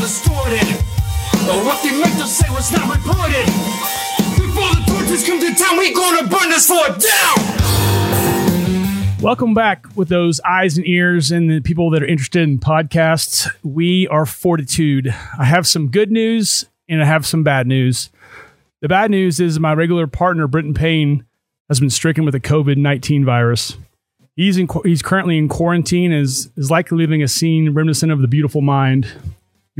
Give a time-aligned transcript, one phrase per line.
[0.00, 0.66] distorted.
[1.46, 3.44] But what they meant to say was not reported.
[4.36, 7.36] Before the torches come to town, we gonna burn this down.
[9.20, 13.46] Welcome back with those eyes and ears and the people that are interested in podcasts.
[13.62, 15.14] We are Fortitude.
[15.38, 18.08] I have some good news and I have some bad news.
[18.80, 21.26] The bad news is my regular partner, Britton Payne,
[21.68, 23.76] has been stricken with the COVID 19 virus.
[24.36, 28.28] He's, in, he's currently in quarantine, is, is likely leaving a scene reminiscent of The
[28.28, 29.12] Beautiful Mind.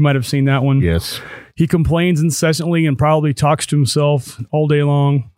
[0.01, 0.81] You might have seen that one.
[0.81, 1.21] Yes.
[1.57, 5.31] He complains incessantly and probably talks to himself all day long.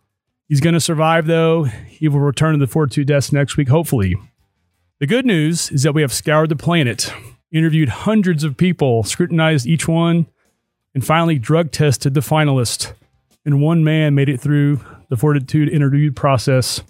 [0.47, 1.65] He's going to survive, though.
[1.65, 4.15] He will return to the Fortitude desk next week, hopefully.
[5.01, 7.11] The good news is that we have scoured the planet,
[7.51, 10.27] interviewed hundreds of people, scrutinized each one,
[10.95, 12.93] and finally drug tested the finalist.
[13.43, 16.81] And one man made it through the Fortitude interview process.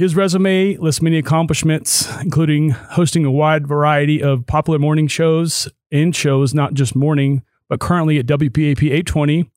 [0.00, 6.16] His resume lists many accomplishments, including hosting a wide variety of popular morning shows and
[6.16, 9.50] shows, not just morning, but currently at WBAP 820,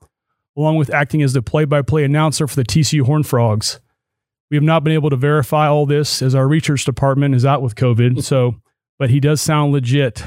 [0.58, 3.80] along with acting as the play by play announcer for the TCU Horn Frogs.
[4.52, 7.62] We have not been able to verify all this as our research department is out
[7.62, 8.22] with COVID.
[8.22, 8.56] So,
[9.00, 10.26] but he does sound legit.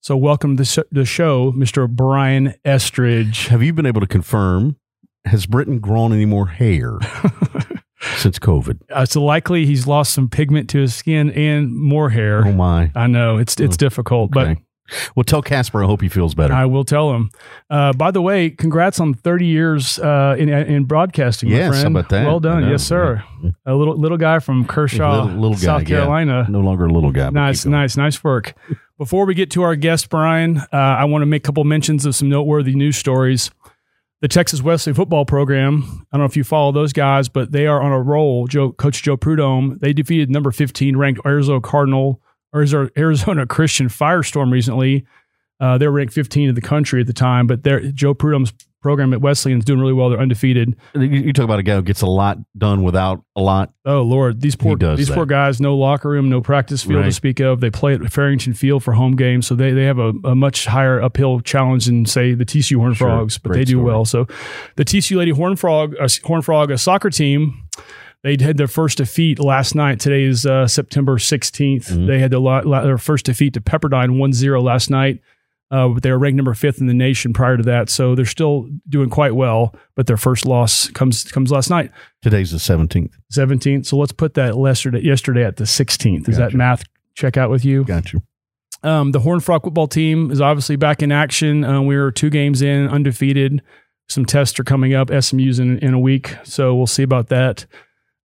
[0.00, 1.86] So, welcome to the sh- the show, Mr.
[1.86, 3.48] Brian Estridge.
[3.48, 4.76] Have you been able to confirm?
[5.26, 7.00] Has Britain grown any more hair
[8.18, 8.80] since COVID?
[8.94, 12.46] Uh, it's likely he's lost some pigment to his skin and more hair.
[12.46, 12.90] Oh my!
[12.94, 14.58] I know it's it's difficult, but
[15.14, 16.54] Well, tell Casper I hope he feels better.
[16.54, 17.30] I will tell him.
[17.68, 22.08] Uh, by the way, congrats on 30 years uh, in in broadcasting, my Yes, about
[22.08, 22.26] that?
[22.26, 23.22] Well done, yes, sir.
[23.66, 25.88] A little little guy from Kershaw, little, little guy, South yeah.
[25.88, 26.46] Carolina.
[26.48, 27.30] No longer a little guy.
[27.30, 28.54] Nice, nice, nice work.
[28.96, 32.04] Before we get to our guest, Brian, uh, I want to make a couple mentions
[32.04, 33.50] of some noteworthy news stories.
[34.20, 35.84] The Texas Wesleyan football program.
[36.12, 38.48] I don't know if you follow those guys, but they are on a roll.
[38.48, 39.78] Joe, Coach Joe Prud'homme.
[39.78, 42.20] They defeated number 15 ranked Arizona Cardinal
[42.52, 42.64] or
[42.96, 45.06] Arizona Christian Firestorm recently.
[45.60, 47.62] Uh, they were ranked 15 in the country at the time, but
[47.94, 50.08] Joe Prud'homme's program at Wesleyan is doing really well.
[50.10, 50.76] They're undefeated.
[50.94, 53.72] You, talk about a guy who gets a lot done without a lot.
[53.84, 55.14] Oh Lord, these poor these that.
[55.14, 57.60] poor guys, no locker room, no practice field to speak of.
[57.60, 60.66] They play at Farrington Field for home games, so they, they have a, a much
[60.66, 63.08] higher uphill challenge than say the TCU Horn Sure.
[63.08, 63.84] Frogs, but Great they do story.
[63.84, 64.04] well.
[64.04, 64.26] So
[64.76, 67.64] the TCU Lady Horn Frog uh, Horn Frog a soccer team.
[68.24, 70.00] They had their first defeat last night.
[70.00, 71.86] Today is uh, September 16th.
[71.88, 72.06] Mm-hmm.
[72.06, 75.20] They had the, la- la- their first defeat to Pepperdine 1-0 last night.
[75.70, 78.24] Uh, but they were ranked number fifth in the nation prior to that, so they're
[78.24, 79.74] still doing quite well.
[79.96, 81.90] But their first loss comes comes last night.
[82.22, 83.12] Today's the 17th.
[83.32, 83.84] 17th.
[83.84, 86.24] So let's put that yesterday, yesterday at the 16th.
[86.24, 86.84] Does that math
[87.14, 87.84] check out with you?
[87.84, 88.22] Got you.
[88.82, 91.64] Um, the Horn Frog football team is obviously back in action.
[91.64, 93.60] Uh, we're two games in, undefeated.
[94.08, 95.10] Some tests are coming up.
[95.10, 96.34] SMU's in, in a week.
[96.44, 97.66] So we'll see about that.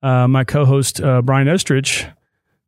[0.04, 2.06] Uh, my co host, uh, Brian Estridge,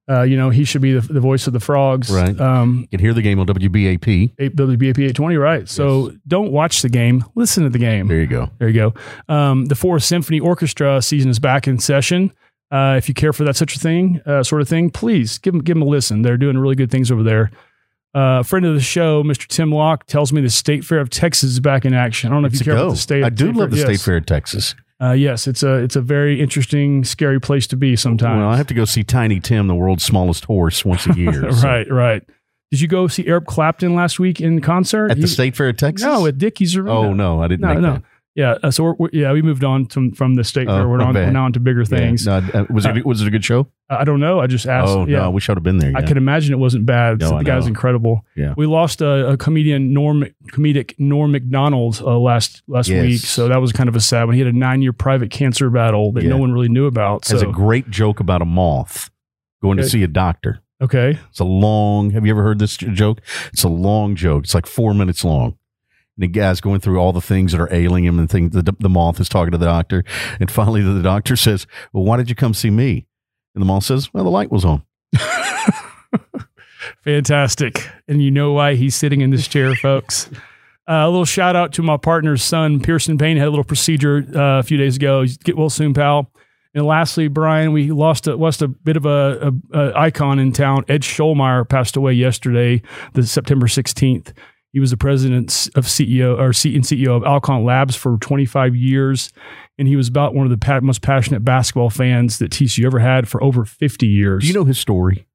[0.09, 2.09] uh, you know, he should be the, the voice of the frogs.
[2.09, 2.38] Right.
[2.40, 4.34] Um, You can hear the game on WBAP.
[4.38, 5.69] eight, WBAP 820, right.
[5.69, 8.08] So don't watch the game, listen to the game.
[8.08, 8.50] There you go.
[8.59, 9.34] There you go.
[9.34, 12.34] Um, the Fort Worth Symphony Orchestra season is back in session.
[12.72, 15.53] Uh, if you care for that such a thing, uh, sort of thing, please give
[15.53, 16.24] them give them a listen.
[16.24, 17.52] They're doing really good things over there.
[18.16, 19.47] Uh, a friend of the show, Mr.
[19.47, 22.30] Tim Locke, tells me the State Fair of Texas is back in action.
[22.30, 22.84] I don't know if you care go.
[22.84, 23.22] about the state.
[23.22, 23.86] Fair i do love the Fair.
[23.86, 24.75] State Fair of Texas.
[25.02, 28.40] Uh, yes, it's a it's a very interesting, scary place to be sometimes.
[28.40, 31.52] Well, I have to go see Tiny Tim, the world's smallest horse, once a year.
[31.52, 32.24] so- right, right.
[32.72, 35.12] Did you go see Eric Clapton last week in concert?
[35.12, 36.06] At the He- State Fair of Texas?
[36.06, 36.92] No, at Dickies Arena.
[36.92, 37.94] Oh, no, I didn't no, make no.
[37.94, 38.04] that.
[38.36, 40.88] Yeah, uh, so we're, we're- yeah, we moved on to, from the state Oh, fair.
[40.90, 42.26] We're, on, we're now into bigger things.
[42.26, 42.40] Yeah.
[42.52, 43.68] No, uh, was, it, was it a good show?
[43.92, 44.40] I don't know.
[44.40, 44.90] I just asked.
[44.90, 45.18] oh, yeah.
[45.20, 45.94] no, I wish I would have been there.
[45.96, 46.08] I yeah.
[46.08, 47.20] could imagine it wasn't bad.
[47.20, 48.26] No, So I the guy's incredible.
[48.36, 48.56] Yeah.
[48.58, 53.04] We lost a, a comedian, Norm, comedic Norm Macdonald uh, last last Yes.
[53.06, 53.22] week.
[53.22, 54.34] So that was kind of a sad one.
[54.34, 57.26] He had a nine year private cancer battle that no one really knew about.
[57.26, 59.12] So Has a great joke about a moth
[59.62, 60.60] going to see a doctor.
[60.82, 62.10] okay, It's a long.
[62.12, 63.22] Have you ever heard this joke?
[63.54, 64.46] It's a long joke.
[64.46, 65.56] It's like four minutes long.
[66.16, 68.51] And the guy's going through all the things that are ailing him and things.
[68.51, 70.03] The, the moth is talking to the doctor,
[70.40, 73.07] and finally the doctor says, "Well, why did you come see me?"
[73.56, 74.84] And the moth says, "Well, the light was on."
[77.03, 77.88] fantastic.
[78.07, 80.29] And you know why he's sitting in this chair, folks.
[80.86, 84.25] Uh, a little shout out to my partner's son, Pearson Payne, had a little procedure
[84.36, 85.21] uh, a few days ago.
[85.21, 86.30] He's get well soon, pal.
[86.75, 90.51] And lastly, Brian, we lost a, lost a bit of a, a, a icon in
[90.51, 90.83] town.
[90.89, 92.81] Ed Schollmaier passed away yesterday,
[93.13, 94.33] the September 16th.
[94.74, 98.75] He was the president of CEO or C- and CEO of Alcon Labs for 25
[98.75, 99.31] years,
[99.78, 103.28] and he was about one of the most passionate basketball fans that TCU ever had
[103.28, 104.42] for over 50 years.
[104.42, 105.28] Do you know his story?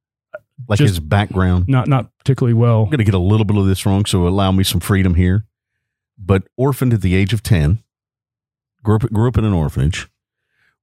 [0.68, 1.68] Like Just- his background?
[1.68, 2.82] Not not particularly well.
[2.82, 5.14] I'm going to get a little bit of this wrong, so allow me some freedom
[5.14, 5.44] here.
[6.18, 7.78] But orphaned at the age of 10,
[8.82, 10.08] grew up, grew up in an orphanage,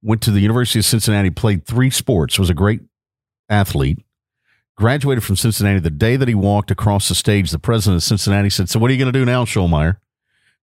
[0.00, 2.80] went to the University of Cincinnati, played three sports, was a great
[3.50, 3.98] athlete,
[4.76, 5.78] graduated from Cincinnati.
[5.80, 8.90] The day that he walked across the stage, the president of Cincinnati said, So, what
[8.90, 9.88] are you going to do now, Schollmaier?
[9.88, 9.98] And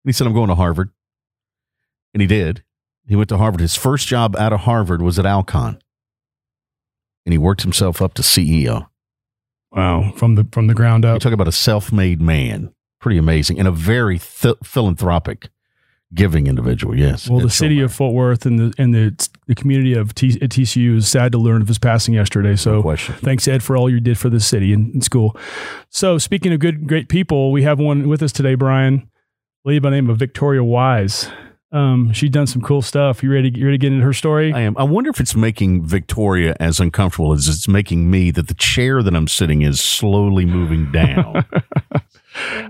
[0.06, 0.90] he said, I'm going to Harvard.
[2.14, 2.64] And he did.
[3.08, 3.62] He went to Harvard.
[3.62, 5.80] His first job out of Harvard was at Alcon.
[7.26, 8.88] And he worked himself up to CEO.
[9.72, 11.22] Wow, from the from the ground You up.
[11.22, 12.74] talk about a self made man.
[13.02, 13.58] Pretty amazing.
[13.60, 15.50] And a very th- philanthropic,
[16.14, 16.98] giving individual.
[16.98, 17.30] Yes.
[17.30, 20.50] Well, the city of Fort Worth and the and the the community of T, at
[20.50, 22.56] TCU is sad to learn of his passing yesterday.
[22.56, 25.38] So No thanks Ed for all you did for the city and, and school.
[25.90, 29.10] So speaking of good great people, we have one with us today, Brian,
[29.66, 31.30] a lady by the name of Victoria Wise.
[31.74, 33.24] Um, she's done some cool stuff.
[33.24, 33.50] You ready?
[33.50, 34.54] You ready to get into her story?
[34.54, 34.78] I am.
[34.78, 39.02] I wonder if it's making Victoria as uncomfortable as it's making me that the chair
[39.02, 41.46] that I'm sitting is slowly moving down.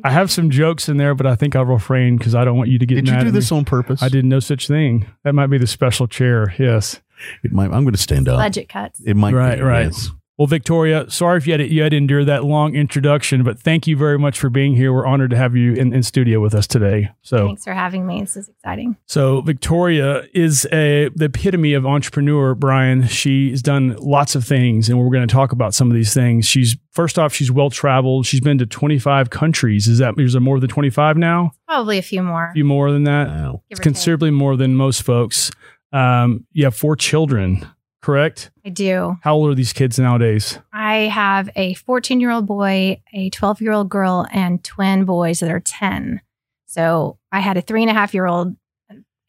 [0.04, 2.70] I have some jokes in there, but I think I'll refrain because I don't want
[2.70, 3.06] you to get mad.
[3.06, 3.58] Did you do this me.
[3.60, 4.02] on purpose?
[4.04, 5.08] I did no such thing.
[5.24, 6.54] That might be the special chair.
[6.60, 7.02] Yes.
[7.44, 8.38] It might, I'm going to stand up.
[8.40, 9.00] budget cuts.
[9.06, 9.86] It might Right, be, right.
[9.86, 10.10] yes.
[10.38, 13.60] Well, Victoria, sorry if you had to, you had to endure that long introduction, but
[13.60, 14.92] thank you very much for being here.
[14.92, 17.12] We're honored to have you in, in studio with us today.
[17.22, 18.22] So, Thanks for having me.
[18.22, 18.98] This is exciting.
[19.06, 22.56] so Victoria is a the epitome of entrepreneur.
[22.56, 26.16] Brian, she's done lots of things, and we're going to talk about some of these
[26.16, 26.48] things.
[26.48, 28.26] She's first off, she's well traveled.
[28.26, 29.88] She's been to twenty five countries.
[29.88, 31.52] Is that is there more than twenty five now?
[31.68, 32.50] Probably a few more.
[32.50, 33.28] A few more than that.
[33.28, 33.62] Wow.
[33.70, 33.84] It's give or take.
[33.84, 35.52] considerably more than most folks.
[35.92, 37.68] Um, you have four children,
[38.04, 38.52] correct?
[38.64, 39.18] I do.
[39.22, 40.60] How old are these kids nowadays?
[40.72, 45.40] I have a 14 year old boy, a 12 year old girl, and twin boys
[45.40, 46.22] that are 10.
[46.68, 48.56] So I had a three and a half year old,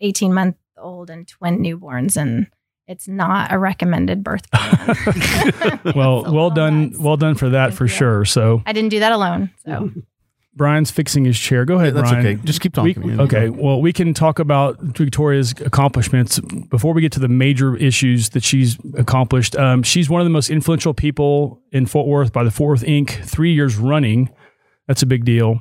[0.00, 2.48] 18 month old, and twin newborns, and
[2.86, 5.80] it's not a recommended birth plan.
[5.96, 6.98] well, well done, nuts.
[6.98, 7.88] well done for that Thank for you.
[7.88, 8.24] sure.
[8.24, 9.50] So I didn't do that alone.
[9.64, 9.90] So
[10.56, 11.64] Brian's fixing his chair.
[11.64, 12.26] Go ahead, That's Brian.
[12.26, 12.40] okay.
[12.44, 13.10] Just keep We- talking.
[13.16, 13.22] Yeah.
[13.22, 13.48] okay.
[13.48, 16.38] Well, we can talk about Victoria's accomplishments
[16.70, 19.56] before we get to the major issues that she's accomplished.
[19.56, 22.82] Um, she's one of the most influential people in Fort Worth by the Fort Worth
[22.88, 23.10] Inc.
[23.24, 24.30] Three years running.
[24.86, 25.60] That's a big deal.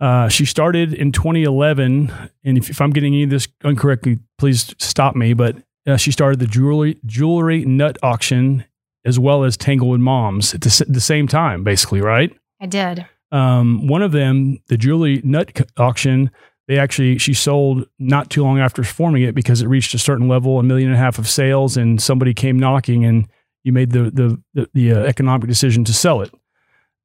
[0.00, 2.12] Uh, she started in 2011,
[2.44, 5.32] and if, if I'm getting any of this incorrectly, please stop me.
[5.32, 8.64] But uh, she started the jewelry jewelry nut auction
[9.04, 12.30] as well as Tanglewood Moms at the, the same time, basically, right?
[12.60, 13.06] I did.
[13.30, 16.30] Um, one of them, the Julie Nut auction,
[16.66, 20.28] they actually she sold not too long after forming it because it reached a certain
[20.28, 23.26] level, a million and a half of sales, and somebody came knocking, and
[23.64, 26.32] you made the the the, the uh, economic decision to sell it.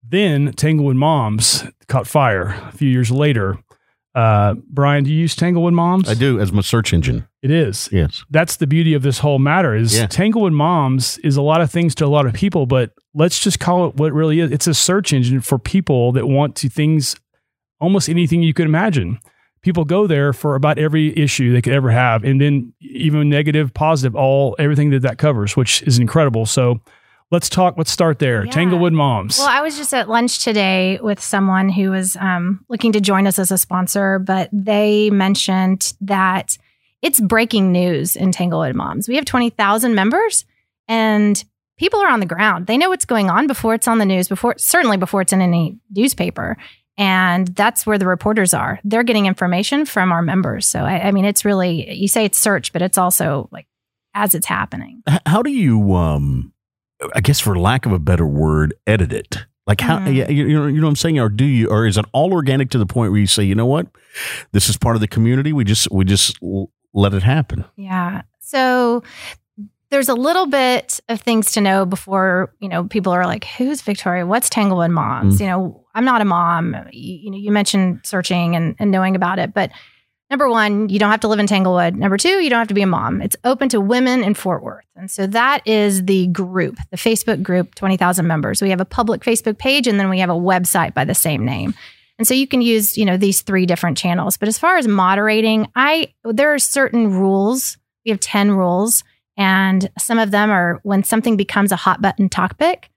[0.07, 3.57] Then Tanglewood Moms caught fire a few years later.
[4.15, 6.07] Uh, Brian, do you use Tanglewood Moms?
[6.07, 7.27] I do as my search engine.
[7.42, 8.24] It is Yes.
[8.30, 10.06] that's the beauty of this whole matter is Yeah.
[10.06, 13.60] Tanglewood Moms is a lot of things to a lot of people, but let's just
[13.60, 14.51] call it what it really is.
[14.51, 17.15] It's a search engine for people that want to things,
[17.81, 19.18] almost anything you could imagine.
[19.63, 23.74] People go there for about every issue they could ever have, and then even negative,
[23.74, 26.45] positive, all everything that that covers, which is incredible.
[26.45, 26.81] So
[27.31, 27.75] let's talk.
[27.77, 28.45] Let's start there.
[28.45, 28.51] Yeah.
[28.51, 29.39] Tanglewood Moms.
[29.39, 33.27] Well, I was just at lunch today with someone who was um, looking to join
[33.27, 36.57] us as a sponsor, but they mentioned that
[37.01, 39.07] it's breaking news in Tanglewood Moms.
[39.07, 40.45] We have 20,000 members
[40.87, 41.43] and
[41.77, 42.67] people are on the ground.
[42.67, 45.41] They know what's going on before it's on the news, before certainly before it's in
[45.41, 46.57] any newspaper.
[46.97, 48.79] And that's where the reporters are.
[48.83, 50.67] They're getting information from our members.
[50.67, 53.67] So, I, I mean, it's really, you say it's search, but it's also like
[54.13, 55.01] as it's happening.
[55.25, 56.52] How do you, um,
[57.15, 59.38] I guess for lack of a better word, edit it?
[59.65, 60.13] Like how, Mhm.
[60.15, 61.19] yeah, you, know, you know what I'm saying?
[61.19, 63.55] Or do you, or is it all organic to the point where you say, you
[63.55, 63.88] know what,
[64.51, 65.54] this is part of the community.
[65.54, 67.63] We just, we just l- let it happen.
[67.78, 68.23] Yeah.
[68.39, 69.04] So
[69.89, 73.81] there's a little bit of things to know before, you know, people are like, who's
[73.81, 74.25] Victoria?
[74.25, 75.37] What's Tanglewood Moms?
[75.37, 75.39] Mm.
[75.39, 76.75] You know, I'm not a mom.
[76.92, 79.71] You, you know, you mentioned searching and, and knowing about it, but
[80.33, 81.95] number one, you don't have to live in Tanglewood.
[81.95, 83.21] Number two, you don't have to be a mom.
[83.21, 84.83] It's open to women in Fort Worth.
[84.95, 88.59] And so that is the group, the Facebook group, 20,000 members.
[88.59, 91.45] We have a public Facebook page and then we have a website by the same
[91.45, 91.75] name.
[92.18, 94.35] And so you can use, you know, these three different channels.
[94.35, 97.78] But as far as moderating, I there are certain rules.
[98.04, 99.04] We have 10 rules
[99.37, 102.90] and some of them are when something becomes a hot button topic,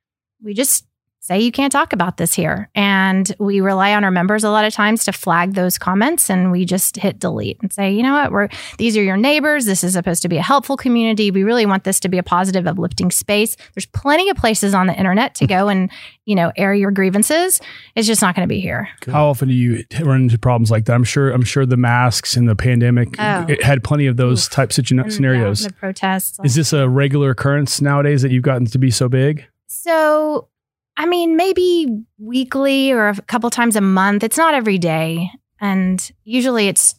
[0.43, 0.86] we just
[1.27, 2.71] say you can't talk about this here.
[2.75, 6.53] And we rely on our members a lot of times to flag those comments and
[6.53, 9.65] we just hit delete and say, you know what, we're these are your neighbors.
[9.65, 11.31] This is supposed to be a helpful community.
[11.33, 13.57] We really want this to be a positive, uplifting space.
[13.75, 15.91] There's plenty of places on the internet to go and,
[16.27, 17.61] you know, air your grievances.
[17.97, 18.89] It's just not going to be here.
[19.07, 20.95] How often do you run into problems like that?
[20.95, 21.31] I'm sure.
[21.31, 23.47] I'm sure the masks and the pandemic Oh.
[23.49, 24.51] it had plenty of those Oof.
[24.53, 25.65] type situ- And, yeah, scenarios.
[25.65, 26.39] the protests.
[26.45, 29.45] Is this a regular occurrence nowadays that you've gotten to be so big?
[29.67, 30.49] So,
[30.97, 34.25] I mean, maybe weekly or a couple times a month.
[34.25, 35.31] It's not every day.
[35.61, 36.95] And usually it's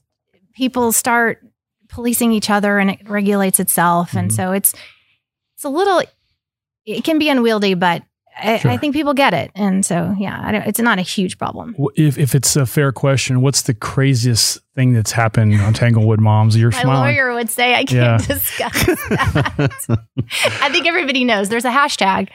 [0.54, 1.44] people start
[1.89, 4.13] policing each other and it regulates itself.
[4.13, 4.36] And Mhm.
[4.36, 4.74] so it's
[5.56, 6.01] it's a little
[6.86, 8.04] it can be unwieldy, but
[8.39, 8.70] I, Sure.
[8.70, 11.75] I think people get it, and so yeah, I don't, it's not a huge problem.
[11.96, 16.56] If, if it's a fair question, what's the craziest thing that's happened on Tanglewood Moms?
[16.56, 17.16] You're My smiling.
[17.16, 19.80] lawyer would say I can't discuss that.
[20.62, 22.30] I think everybody knows there's a hashtag.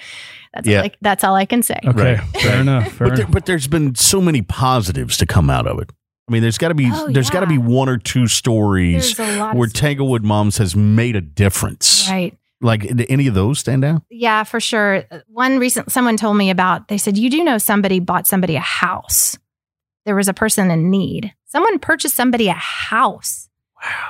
[0.55, 0.79] That's Yeah.
[0.79, 1.79] all I, that's all I can say.
[1.85, 2.21] Okay, Right.
[2.43, 2.93] fair enough.
[2.93, 5.91] Fair But, there, but there's been so many positives to come out of it.
[6.29, 9.17] I mean, there's got to be Oh, there's got to be one or two stories
[9.17, 12.09] There's a lot where Tanglewood Moms has made a difference.
[12.11, 12.37] right.
[12.65, 14.03] Like, did any of those stand out?
[14.09, 15.03] Yeah, for sure.
[15.27, 16.87] One recent someone told me about.
[16.87, 19.37] They said you do know somebody bought somebody a house.
[20.07, 21.33] There was a person in need.
[21.47, 23.49] Someone purchased somebody a house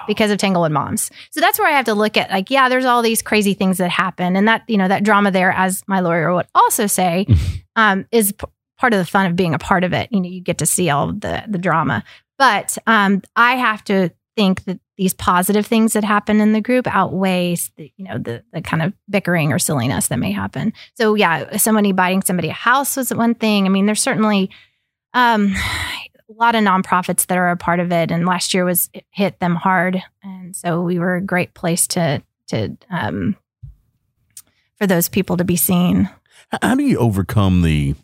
[0.07, 1.11] because of Tanglewood Moms.
[1.31, 3.79] So that's where I have to look at like, yeah, there's all these crazy things
[3.79, 7.27] that happen, and that you know that drama there, as my lawyer would also say,
[7.77, 8.47] um, is p-
[8.79, 10.09] part of the fun of being a part of it.
[10.11, 12.05] You know, you get to see all the the drama,
[12.39, 16.87] but um, I have to think that these positive things that happen in the group
[16.87, 20.73] outweighs the you know the the kind of bickering or silliness that may happen.
[20.95, 23.67] So yeah, somebody buying somebody a house was one thing.
[23.67, 24.51] I mean, there's certainly
[25.15, 25.55] um,
[26.33, 29.05] a lot of nonprofits that are a part of it, and last year was it
[29.11, 33.37] hit them hard, and so we were a great place to to um,
[34.77, 36.11] for those people to be seen.
[36.63, 37.95] How do you overcome the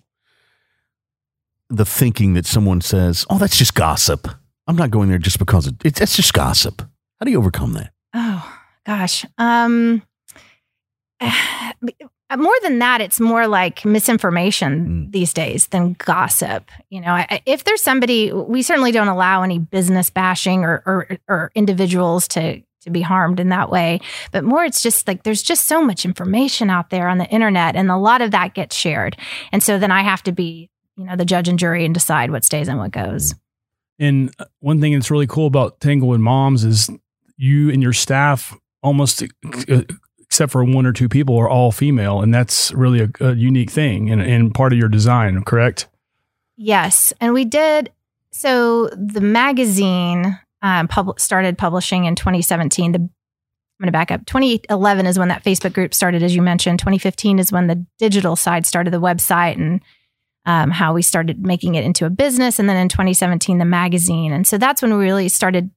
[1.68, 4.28] the thinking that someone says, "Oh, that's just gossip.
[4.66, 6.82] I'm not going there just because it, it's just gossip."
[7.18, 7.92] How do you overcome that?
[8.14, 9.24] Oh gosh.
[9.38, 10.02] Um
[12.36, 15.12] more than that, it's more like misinformation Mm.
[15.12, 16.70] these days than gossip.
[16.90, 21.50] You know, if there's somebody, we certainly don't allow any business bashing or or, or
[21.54, 24.00] individuals to to be harmed in that way.
[24.30, 27.76] But more, it's just like there's just so much information out there on the internet,
[27.76, 29.16] and a lot of that gets shared.
[29.52, 32.30] And so then I have to be, you know, the judge and jury and decide
[32.30, 33.34] what stays and what goes.
[33.98, 36.88] And uh, one thing that's really cool about Tanglewood Moms is
[37.36, 39.82] you and your staff, almost uh,
[40.28, 43.70] except for one or two people, are all female, and that's really a, a unique
[43.70, 45.42] thing and, and part of your design.
[45.42, 45.88] Correct?
[46.56, 47.90] Yes, and we did.
[48.30, 52.92] So the magazine um, pub- started publishing in 2017.
[52.92, 54.26] The I'm going to back up.
[54.26, 56.80] 2011 is when that Facebook group started, as you mentioned.
[56.80, 59.80] 2015 is when the digital side started, the website, and
[60.46, 62.58] um, how we started making it into a business.
[62.58, 64.32] And then in 2017, the magazine.
[64.32, 65.70] And so that's when we really started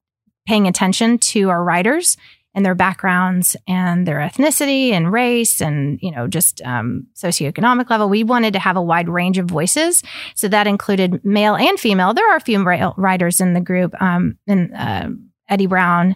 [0.48, 2.18] paying attention to our writers
[2.54, 8.10] and their backgrounds and their ethnicity and race and you know just um, socioeconomic level.
[8.10, 10.04] We wanted to have a wide range of voices.
[10.36, 12.14] So that included male and female.
[12.14, 15.10] There are a few writers in the group, um, and uh,
[15.50, 16.16] Eddie Brown,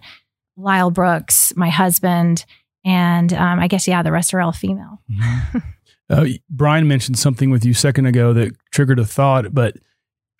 [0.56, 2.44] Lyle Brooks, my husband,
[2.84, 5.02] and um, I guess yeah, the rest are all female.
[6.08, 9.76] Uh, Brian mentioned something with you a second ago that triggered a thought, but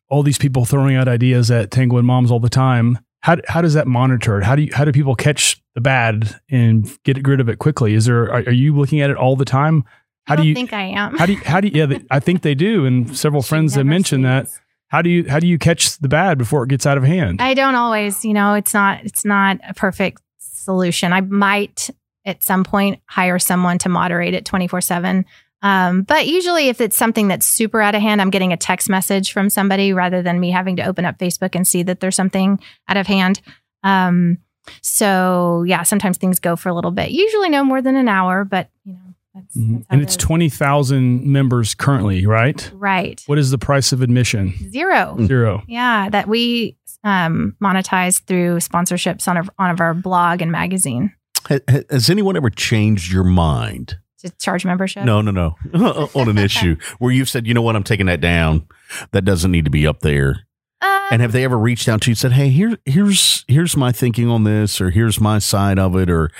[0.09, 2.99] all these people throwing out ideas at Tanglewood Moms all the time.
[3.21, 4.41] How, how does that monitor?
[4.43, 7.95] How do you, how do people catch the bad and get rid of it quickly?
[7.95, 9.85] Is there are, are you looking at it all the time?
[10.25, 11.17] How do you think I am.
[11.17, 13.87] how do you how do you, yeah I think they do and several friends have
[13.87, 14.49] mentioned that.
[14.89, 17.41] How do you how do you catch the bad before it gets out of hand?
[17.41, 21.13] I don't always, you know, it's not it's not a perfect solution.
[21.13, 21.91] I might
[22.25, 25.25] at some point hire someone to moderate it 24/7.
[25.63, 28.89] Um, but usually if it's something that's super out of hand, I'm getting a text
[28.89, 32.17] message from somebody rather than me having to open up Facebook and see that there's
[32.17, 33.43] something out of hand.
[33.83, 34.39] Um,
[34.83, 37.11] so yeah, sometimes things go for a little bit.
[37.11, 39.01] Usually no more than an hour, but you know,
[39.35, 39.73] that's, Mhm.
[39.79, 40.17] that's And it's is.
[40.17, 42.71] twenty thousand members currently, right?
[42.75, 43.23] right.
[43.27, 44.55] What is the price of admission?
[44.71, 45.17] Zero.
[45.27, 45.63] Zero.
[45.67, 51.13] Yeah, that we um, monetize through sponsorships on our, on our blog and magazine
[51.49, 53.99] Ha- ha- Has anyone ever changed your mind?
[54.19, 55.05] to charge membership.
[55.05, 55.55] No, no, no.
[56.15, 58.67] On an issue where you've said, you know what, I'm taking that down.
[59.13, 60.47] That doesn't need to be up there.
[60.81, 63.77] Uh, And have they ever reached out to you and said, "Hey, here, here's here's
[63.77, 66.31] my thinking on this, or here's my side of it, or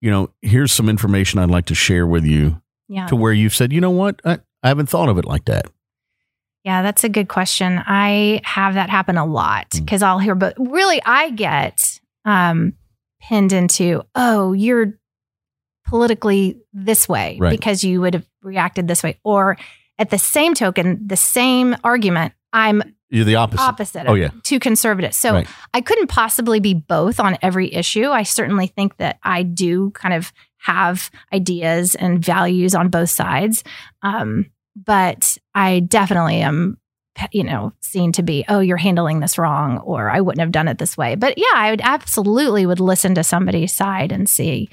[0.00, 3.54] you know, here's some information I'd like to share with you." yeah, To where you've
[3.54, 5.66] said, "You know what, I, I haven't thought of it like that."
[6.64, 7.82] yeah, that's a good question.
[7.84, 9.80] I have that happen a lot Mm.
[9.80, 12.74] because I'll hear, but really, I get um,
[13.20, 14.94] pinned into, oh, you're
[15.86, 17.50] politically this way Right.
[17.50, 19.56] because you would have reacted this way, or
[19.98, 23.62] at the same token, the same argument, I'm You're the opposite.
[23.62, 24.06] opposite.
[24.08, 24.30] Oh, yeah.
[24.42, 25.14] too conservative.
[25.14, 25.48] So Right.
[25.74, 28.08] I couldn't possibly be both on every issue.
[28.08, 33.64] I certainly think that I do kind of have ideas and values on both sides,
[34.02, 36.78] um, but I definitely am.
[37.30, 40.66] You know, seen to be, oh, you're handling this wrong, or I wouldn't have done
[40.66, 41.14] it this way.
[41.14, 44.70] But yeah, I would absolutely would listen to somebody's side and see,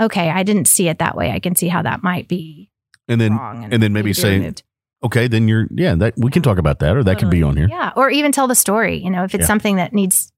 [0.00, 1.30] okay, I didn't see it that way.
[1.30, 2.72] I can see how that might be
[3.06, 4.64] and then, wrong, and then maybe say, removed.
[5.02, 7.56] Okay, then you're, yeah, that we can talk about that, or that could be on
[7.56, 7.68] here.
[7.70, 8.98] Yeah, or even tell the story.
[8.98, 9.46] You know, if it's Yeah.
[9.46, 10.32] something that needs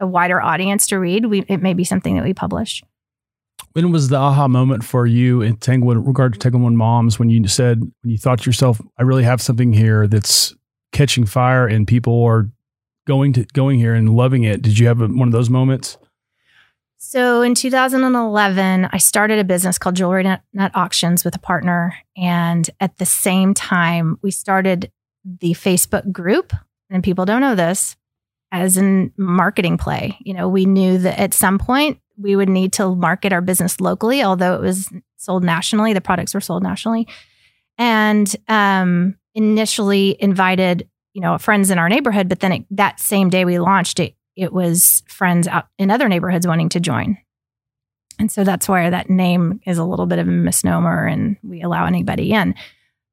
[0.00, 2.82] a wider audience to read, we it may be something that we publish.
[3.74, 7.30] When was the aha moment for you in Tanglewood, in regard to Tanglewood Moms, when
[7.30, 10.54] you said, when you thought to yourself, I really have something here that's
[10.92, 12.50] catching fire and people are
[13.06, 14.62] going to going here and loving it?
[14.62, 15.96] Did you have a, one of those moments?
[17.04, 20.40] So in 2011, I started a business called Jewelry Net,
[20.72, 21.96] Auctions with a partner.
[22.16, 24.92] And at the same time, we started
[25.24, 26.52] the Facebook group.
[26.90, 27.96] And people don't know this
[28.52, 30.16] as a marketing play.
[30.20, 33.80] You know, we knew that at some point we would need to market our business
[33.80, 35.92] locally, although it was sold nationally.
[35.92, 37.08] The products were sold nationally.
[37.78, 43.28] And um, initially invited, you know, friends in our neighborhood, but then it, that same
[43.28, 47.18] day we launched it, it was friends out in other neighborhoods wanting to join.
[48.18, 51.62] And so that's why that name is a little bit of a misnomer and we
[51.62, 52.54] allow anybody in.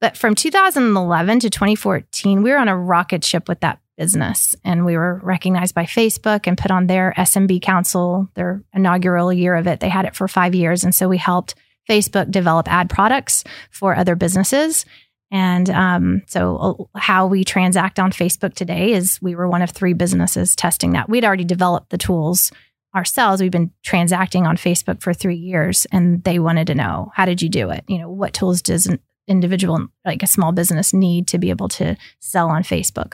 [0.02, 4.86] But from 2011 to 2014, we were on a rocket ship with that business and
[4.86, 9.68] we were recognized by Facebook and put on their SMB Council, their inaugural year of
[9.68, 9.82] it.
[9.82, 10.84] They had it for five years.
[10.84, 11.56] And so we helped
[11.90, 14.86] Facebook develop ad products for other businesses.
[15.32, 19.70] And um, so, uh, how we transact on Facebook today is we were one of
[19.70, 21.10] three businesses testing that.
[21.10, 22.52] We'd already developed the tools
[22.96, 23.42] ourselves.
[23.42, 27.42] We've been transacting on Facebook for three years, and they wanted to know how did
[27.42, 27.84] you do it?
[27.88, 31.70] You know, what tools does an individual, like a small business, need to be able
[31.70, 33.14] to sell on Facebook?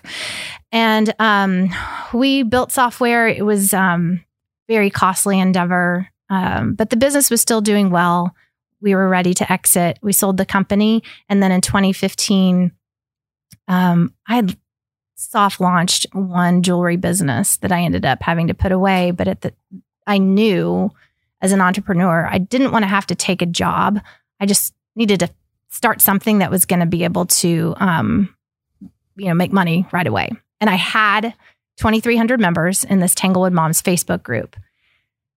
[0.71, 1.69] And um,
[2.13, 3.27] we built software.
[3.27, 4.23] It was um,
[4.69, 8.33] very costly endeavor, um, but the business was still doing well
[8.85, 9.97] we were ready to exit.
[10.03, 11.03] We sold the company.
[11.27, 12.71] And then in 2015,
[13.67, 14.57] um, I had
[15.15, 19.09] soft launched one jewelry business that I ended up having to put away.
[19.09, 19.53] But at the,
[20.05, 20.91] I knew
[21.41, 23.99] as an entrepreneur, I didn't want to have to take a job.
[24.39, 25.29] I just needed to
[25.69, 28.35] start something that was going to be able to, um,
[29.15, 30.29] you know, make money right away.
[30.61, 31.33] And I had
[31.77, 34.55] 2,300 members in this Tanglewood Moms Facebook group.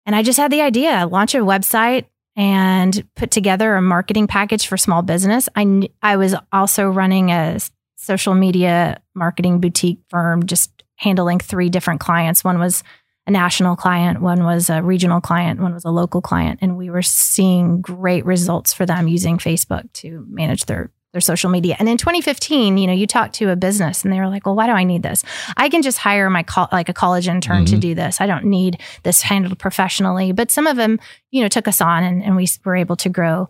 [0.06, 2.06] And I just had the idea, launch a website,
[2.38, 5.50] and put together a marketing package for small business.
[5.56, 7.60] I, I was also running a
[7.98, 12.44] social media marketing boutique firm, just handling three different clients.
[12.44, 12.84] One was
[13.26, 16.60] a national client, one was a regional client, one was a local client.
[16.62, 21.50] And we were seeing great results for them using Facebook to manage their their social
[21.50, 21.76] media.
[21.80, 24.56] And in 2015, you know, you talk to a business and they were like, "Well,
[24.56, 25.24] why do I need this?
[25.56, 27.76] I can just hire my co- like a college intern mm-hmm.
[27.76, 28.20] to do this.
[28.20, 31.00] I don't need this handled professionally." But some of them,
[31.32, 33.50] you know, took us on and, and we were able to grow.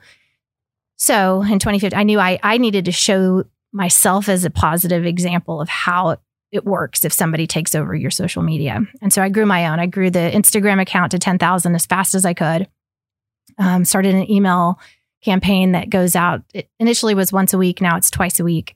[0.98, 3.44] So in 2015, I knew I I needed to show
[3.74, 6.18] myself as a positive example of how
[6.52, 8.82] it works if somebody takes over your social media.
[9.02, 9.80] And so I grew my own.
[9.80, 12.68] I grew the Instagram account to 10,000 as fast as I could.
[13.58, 14.80] Um, started an email
[15.28, 16.42] campaign that goes out.
[16.54, 17.82] It initially was once a week.
[17.82, 18.76] Now it's twice a week.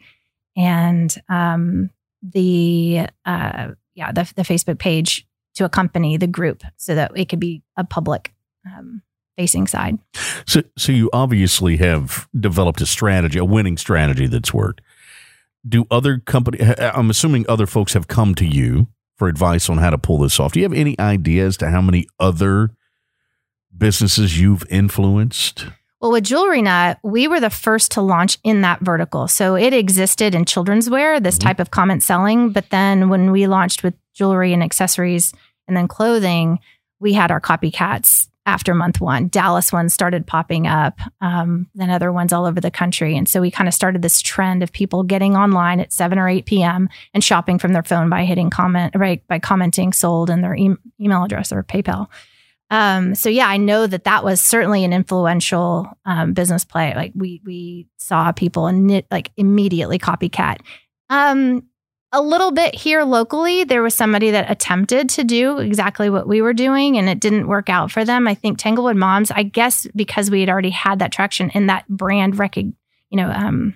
[0.57, 1.89] And um,
[2.21, 7.39] the uh, yeah the, the Facebook page to accompany the group so that it could
[7.39, 8.33] be a public
[8.65, 9.01] um,
[9.37, 9.97] facing side.
[10.45, 14.81] So, so you obviously have developed a strategy, a winning strategy that's worked.
[15.67, 16.59] Do other company?
[16.79, 18.87] I'm assuming other folks have come to you
[19.17, 20.53] for advice on how to pull this off.
[20.53, 22.71] Do you have any idea as to how many other
[23.77, 25.67] businesses you've influenced?
[26.01, 29.27] Well, with Jewelry Net, we were the first to launch in that vertical.
[29.27, 31.47] So it existed in children's wear, this mm-hmm.
[31.47, 32.49] type of comment selling.
[32.49, 35.31] But then when we launched with jewelry and accessories
[35.67, 36.57] and then clothing,
[36.99, 39.27] we had our copycats after month one.
[39.27, 43.15] Dallas ones started popping up, um, then other ones all over the country.
[43.15, 46.27] And so we kind of started this trend of people getting online at 7 or
[46.27, 46.89] 8 p.m.
[47.13, 50.75] and shopping from their phone by hitting comment, right, by commenting sold in their e-
[50.99, 52.07] email address or PayPal.
[52.71, 56.95] Um, so yeah, I know that that was certainly an influential um, business play.
[56.95, 60.59] Like we we saw people and like immediately copycat.
[61.09, 61.63] Um,
[62.13, 66.41] a little bit here locally, there was somebody that attempted to do exactly what we
[66.41, 68.27] were doing, and it didn't work out for them.
[68.27, 71.87] I think Tanglewood Moms, I guess, because we had already had that traction in that
[71.87, 72.73] brand recog-
[73.09, 73.75] you know, um,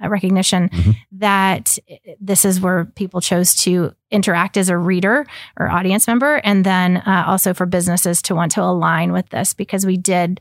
[0.00, 0.90] recognition mm-hmm.
[1.12, 1.78] that
[2.20, 5.26] this is where people chose to interact as a reader
[5.58, 6.36] or audience member.
[6.36, 10.40] And then uh, also for businesses to want to align with this because we did,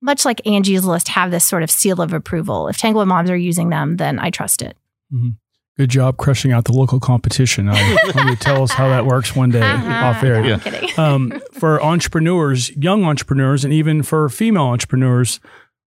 [0.00, 2.68] much like Angie's List, have this sort of seal of approval.
[2.68, 4.76] If Tanglewood Moms are using them, then I trust it.
[5.12, 5.30] Mm-hmm.
[5.76, 7.70] Good job crushing out the local competition.
[8.14, 10.06] Um, tell us how that works one day uh-huh.
[10.06, 10.40] off air.
[10.40, 10.88] No, yeah.
[10.96, 15.40] um, for entrepreneurs, young entrepreneurs, and even for female entrepreneurs,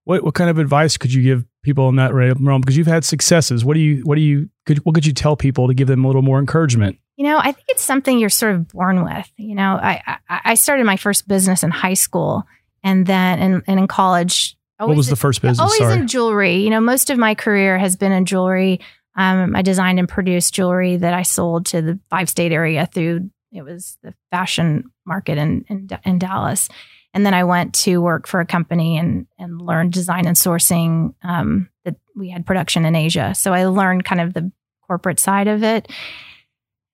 [0.04, 2.60] what what kind of advice could you give people in that realm?
[2.60, 3.64] Because you've had successes.
[3.64, 6.04] What do you what do you could what could you tell people to give them
[6.04, 6.98] a little more encouragement?
[7.16, 9.30] You know, I think it's something you're sort of born with.
[9.36, 12.44] You know, I I, I started my first business in high school,
[12.82, 14.56] and then and, and in college.
[14.78, 15.60] What was the first business?
[15.60, 15.94] Always Sorry.
[15.94, 16.56] in jewelry.
[16.56, 18.80] You know, most of my career has been in jewelry.
[19.14, 23.30] Um, I designed and produced jewelry that I sold to the five state area through
[23.52, 26.68] it was the fashion market in, in, in Dallas.
[27.14, 31.14] And then I went to work for a company and and learned design and sourcing.
[31.22, 34.50] Um, that we had production in Asia, so I learned kind of the
[34.86, 35.90] corporate side of it.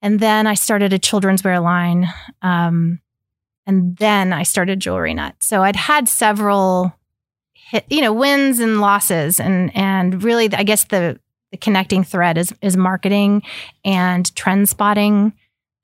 [0.00, 2.08] And then I started a children's wear line.
[2.42, 3.00] Um,
[3.66, 5.34] and then I started Jewelry Nut.
[5.40, 6.94] So I'd had several,
[7.52, 12.38] hit, you know, wins and losses, and and really, I guess the the connecting thread
[12.38, 13.42] is is marketing
[13.84, 15.34] and trend spotting,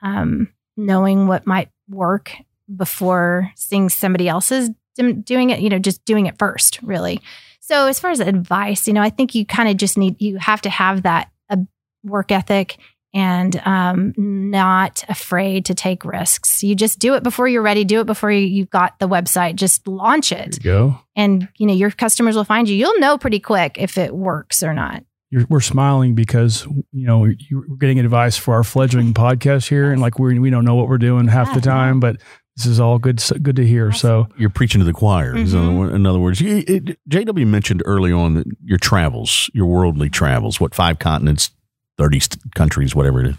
[0.00, 2.32] um, knowing what might work
[2.74, 5.60] before seeing somebody else's doing it.
[5.60, 7.20] You know, just doing it first, really.
[7.60, 10.36] So as far as advice, you know, I think you kind of just need you
[10.38, 11.56] have to have that uh,
[12.02, 12.76] work ethic
[13.14, 16.62] and um, not afraid to take risks.
[16.64, 17.84] You just do it before you're ready.
[17.84, 19.54] Do it before you, you've got the website.
[19.54, 20.98] Just launch it, go.
[21.16, 22.76] and you know your customers will find you.
[22.76, 25.04] You'll know pretty quick if it works or not.
[25.30, 29.90] You're, we're smiling because you know you- we're getting advice for our fledgling podcast here,
[29.92, 31.84] and like we we don't know what we're doing half the Yeah, yeah.
[31.84, 32.16] time, but
[32.56, 33.92] this is all good good to hear.
[33.92, 35.36] So You're preaching to the choir.
[35.36, 35.94] is Mhm.
[35.94, 40.98] In, other, words, JW mentioned early on that your travels, your worldly travels, what five
[40.98, 41.50] continents,
[41.98, 42.20] thirty
[42.54, 43.36] countries, whatever it is.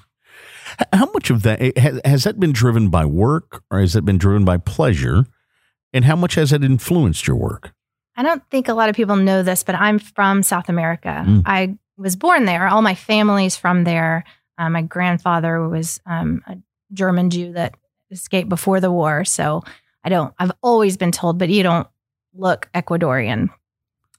[0.92, 4.02] How much of that eh, has, has that been driven by work, or has that
[4.04, 5.26] been driven by pleasure?
[5.94, 7.72] And how much has it influenced your work?
[8.18, 11.24] I don't think a lot of people know this, but I'm from South America.
[11.26, 11.44] Mm.
[11.46, 12.68] I was born there.
[12.68, 14.26] All my family's from there.
[14.58, 16.58] Uh, my grandfather was um, a
[16.92, 17.76] German Jew that
[18.12, 19.26] escaped before the war.
[19.26, 19.64] So
[20.04, 21.88] I don't, I've always been told, but you don't
[22.34, 23.50] look Ecuadorian.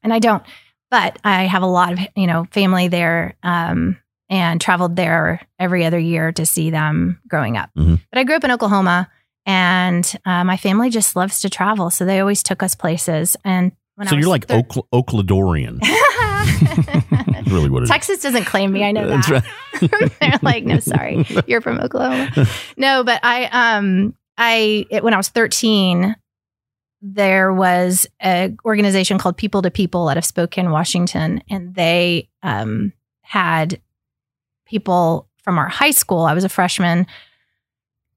[0.02, 0.42] And I don't,
[0.90, 5.84] but I have a lot of, you know, family there um, and traveled there every
[5.84, 7.70] other year to see them growing up.
[7.76, 8.00] Mhm.
[8.10, 9.10] But I grew up in Oklahoma
[9.44, 11.90] and uh, my family just loves to travel.
[11.90, 13.36] So they always took us places.
[13.44, 14.86] And when so you're like thir- Oakl-.
[16.44, 17.90] That's really what it is.
[17.90, 18.84] Texas doesn't claim me.
[18.84, 19.44] I know That's that.
[19.82, 20.10] right.
[20.20, 22.46] They're like, no, sorry, you're from Oklahoma.
[22.76, 26.16] No, but I, um, I it, when I was 13,
[27.02, 32.92] there was an organization called People to People out of Spokane, Washington, and they um,
[33.22, 33.80] had
[34.66, 36.22] people from our high school.
[36.22, 37.06] I was a freshman.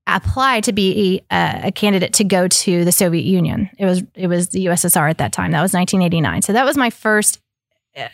[0.08, 3.70] Apply to be a, a candidate to go to the Soviet Union.
[3.78, 5.52] It was it was the USSR at that time.
[5.52, 6.42] That was 1989.
[6.42, 7.40] So that was my first uh,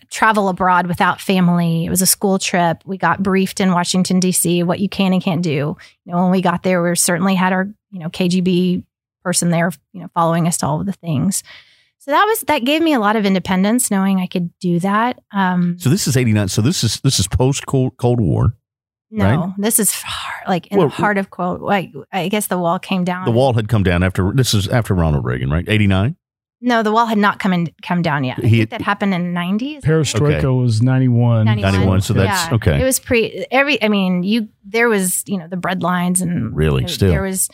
[0.10, 1.86] travel abroad without family.
[1.86, 2.82] It was a school trip.
[2.86, 4.64] We got briefed in Washington D.C.
[4.64, 5.50] what you can and can't do.
[5.50, 8.84] You know, when we got there, we certainly had our you know KGB
[9.24, 11.44] person there, you know, following us to all of the things.
[12.00, 15.20] So that was that gave me a lot of independence, knowing I could do that.
[15.32, 16.48] Um, So this is '89.
[16.50, 18.54] So this is this is post Cold Cold War.
[19.10, 21.62] no, this is far, like in Well, the heart of quote.
[21.62, 23.26] Like I guess the wall came down.
[23.26, 25.68] The wall had come down after this is after Ronald Reagan, right?
[25.68, 26.16] '89.
[26.68, 28.40] No, the wall had not come in, come down yet.
[28.44, 29.84] I He- think that happened in the nineties.
[29.84, 30.48] Perestroika Okay.
[30.48, 31.46] was 91.
[31.46, 32.82] 91, so that's- okay.
[32.82, 33.82] It was pre every.
[33.84, 36.82] I mean, you there was you know the bread lines and Really?
[36.82, 37.12] there, Still.
[37.12, 37.50] there was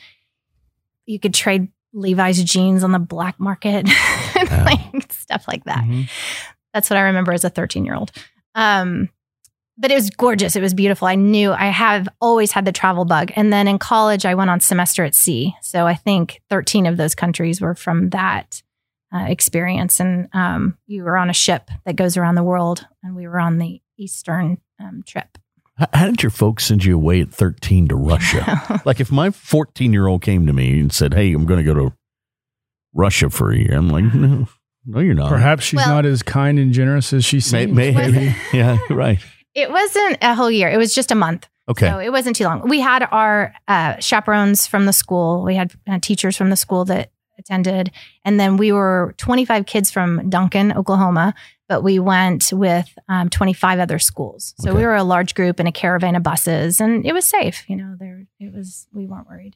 [1.05, 3.85] you could trade Levi's jeans on the black market,
[4.35, 4.63] Wow.
[4.65, 5.83] like stuff like that.
[5.83, 6.09] Mhm.
[6.73, 8.11] That's what I remember as a 13 year old.
[8.55, 9.09] Um,
[9.77, 10.55] but it was gorgeous.
[10.55, 11.07] It was beautiful.
[11.07, 13.31] I knew I have always had the travel bug.
[13.35, 15.53] And then in college, I went on semester at sea.
[15.61, 18.61] So I think 13 of those countries were from that
[19.13, 19.99] uh, experience.
[19.99, 23.39] And um, you were on a ship that goes around the world, and we were
[23.39, 25.37] on the Eastern um, trip.
[25.79, 28.81] H- How did your folks send you away at 13 to Russia?
[28.85, 31.63] like if my 14 year old came to me and said, "Hey, I'm going to
[31.63, 31.93] go to
[32.93, 34.47] Russia for a year," I'm like, "No,
[34.85, 37.71] no, you're not." Perhaps she's Well- not as kind and generous as she seems.
[37.73, 39.19] may- Was- yeah, right.
[39.53, 41.47] it wasn't a whole year, it was just a month.
[41.69, 41.87] Okay.
[41.87, 42.67] So it wasn't too long.
[42.67, 45.43] We had our uh, chaperones from the school.
[45.43, 47.91] We had uh, teachers from the school that attended.
[48.23, 51.33] And then we were 25 kids from Duncan, Oklahoma,
[51.67, 54.53] but we went with um, 25 other schools.
[54.59, 54.77] So Okay.
[54.79, 57.63] we were a large group in a caravan of buses and it was safe.
[57.69, 59.55] You know, there, it was, we weren't worried.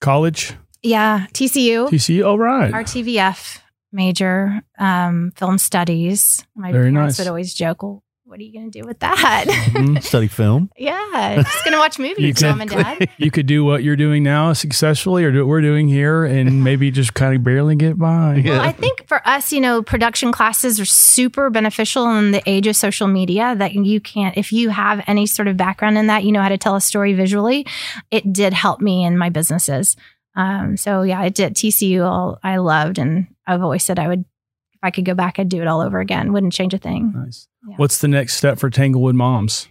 [0.00, 1.26] College, Yeah.
[1.32, 2.24] TCU, TC.
[2.26, 2.72] All right.
[2.72, 3.60] RTVF
[3.92, 6.44] major, um, film studies.
[6.56, 7.24] My Very parents nice.
[7.26, 9.44] would always joke, well, what are you going to do with that?
[9.46, 10.02] Mhm.
[10.02, 10.70] Study film.
[10.78, 11.42] yeah.
[11.42, 13.10] Just going to watch movies, mom and dad.
[13.18, 16.64] You could do what you're doing now successfully, or do what we're doing here, and
[16.64, 18.36] maybe just kind of barely get by.
[18.36, 18.52] Yeah.
[18.52, 22.66] Well, I think for us, you know, production classes are super beneficial in the age
[22.66, 26.24] of social media that you can't, if you have any sort of background in that,
[26.24, 27.66] you know how to tell a story visually.
[28.10, 29.94] It did help me in my businesses.
[30.36, 31.54] Um, so yeah, it did.
[31.54, 35.38] TCU, all, I loved, and I've always said I would, if I could go back,
[35.38, 36.32] I'd do it all over again.
[36.32, 37.12] Wouldn't change a thing.
[37.14, 37.46] Nice.
[37.68, 37.76] Yeah.
[37.76, 39.68] What's the next step for Tanglewood moms?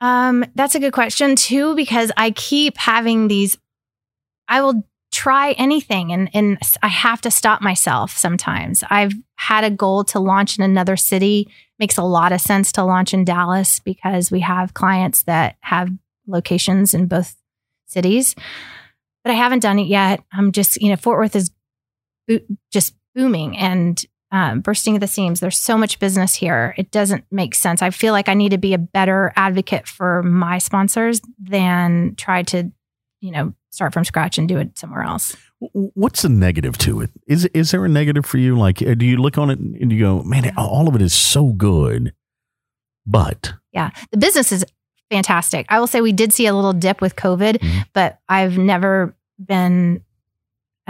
[0.00, 3.58] Um, that's a good question too, because I keep having these.
[4.48, 8.82] I will try anything, and and I have to stop myself sometimes.
[8.88, 11.48] I've had a goal to launch in another city.
[11.78, 15.90] Makes a lot of sense to launch in Dallas because we have clients that have
[16.26, 17.36] locations in both
[17.86, 18.34] cities,
[19.24, 20.22] but I haven't done it yet.
[20.32, 21.50] I'm just, you know, Fort Worth is
[22.28, 25.40] bo- just booming and um, bursting at the seams.
[25.40, 26.74] There's so much business here.
[26.78, 27.82] It doesn't make sense.
[27.82, 32.42] I feel like I need to be a better advocate for my sponsors than try
[32.44, 32.70] to,
[33.20, 35.36] you know, start from scratch and do it somewhere else.
[35.60, 37.10] What's the negative to it?
[37.26, 38.56] Is is there a negative for you?
[38.58, 41.12] Like, uh, do you look on it and you go, man, all of it is
[41.12, 42.12] so good,
[43.06, 44.64] but Yeah, the business is
[45.10, 45.66] fantastic.
[45.68, 47.84] I will say we did see a little dip with COVID, Mhm.
[47.92, 49.14] but I've never
[49.44, 50.02] been.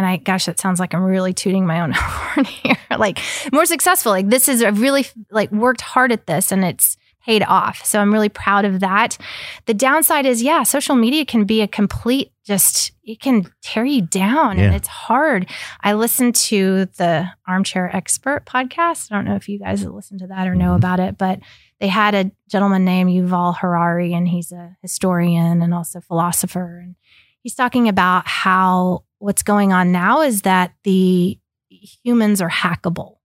[0.01, 2.77] And I, gosh, that sounds like I'm really tooting my own horn here.
[2.97, 3.19] like
[3.53, 4.13] more successful.
[4.13, 7.85] Like this is I've really like worked hard at this, and it's paid off.
[7.85, 9.19] So I'm really proud of that.
[9.67, 14.01] The downside is, yeah, social media can be a complete just it can tear you
[14.01, 15.47] down, and it's hard.
[15.83, 19.13] I listened to the Armchair Expert podcast.
[19.13, 20.77] I don't know if you guys have listened to that or know Mhm.
[20.77, 21.41] about it, but
[21.79, 26.79] they had a gentleman named Yuval Harari, and he's a historian and also philosopher.
[26.83, 26.95] And
[27.43, 31.39] he's talking about how what's going on now is that the
[31.71, 33.19] humans are hackable.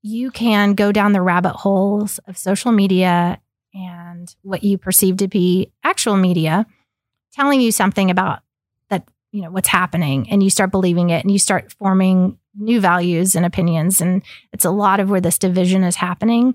[0.00, 3.40] You can go down the rabbit holes of social media
[3.74, 6.66] and what you perceive to be actual media
[7.32, 8.40] telling you something about
[8.90, 12.80] that, you know, what's happening, and you start believing it and you start forming new
[12.80, 14.00] values and opinions.
[14.00, 16.54] And it's a lot of where this division is happening.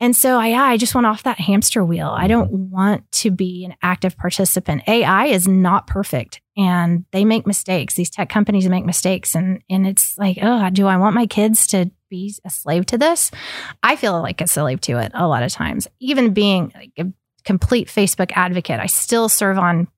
[0.00, 2.08] And so I, yeah, I just went off that hamster wheel.
[2.08, 4.82] I don't want to be an active participant.
[4.86, 7.94] AI is not perfect and they make mistakes.
[7.94, 9.34] These tech companies make mistakes.
[9.34, 12.98] And, and it's like, oh, do I want my kids to be a slave to
[12.98, 13.32] this?
[13.82, 15.88] I feel like a slave to it a lot of times.
[15.98, 17.12] Even being like a
[17.44, 19.88] complete Facebook advocate, I still serve on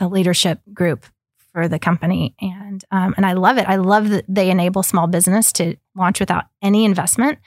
[0.00, 1.04] a leadership group
[1.52, 2.34] for the company.
[2.40, 3.68] And, um, and I love it.
[3.68, 7.38] I love that they enable small business to launch without any investment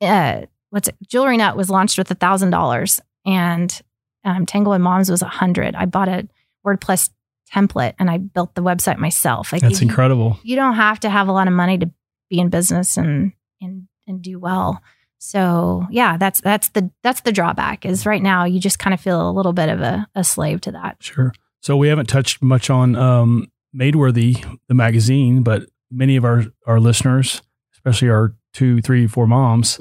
[0.00, 0.96] uh, what's it?
[1.06, 3.80] Jewelry Nut was launched with a thousand dollars, and
[4.24, 5.74] um, and Moms was a hundred.
[5.74, 6.28] I bought a
[6.66, 7.10] WordPress
[7.52, 9.52] template and I built the website myself.
[9.52, 10.38] Like That's you, incredible.
[10.42, 11.90] You don't have to have a lot of money to
[12.30, 14.82] be in business and and and do well.
[15.18, 17.86] So yeah, that's that's the that's the drawback.
[17.86, 20.60] Is right now you just kind of feel a little bit of a, a slave
[20.62, 20.96] to that.
[21.00, 21.32] Sure.
[21.60, 26.78] So we haven't touched much on um, Madeworthy, the magazine, but many of our, our
[26.78, 27.40] listeners,
[27.72, 29.78] especially our two, three, four moms,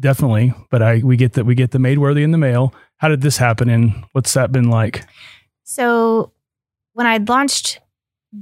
[0.00, 0.54] definitely.
[0.70, 2.74] But I we get that we get the Madeworthy in the mail.
[2.96, 5.04] How did this happen, and what's that been like?
[5.64, 6.32] So
[6.94, 7.80] when I launched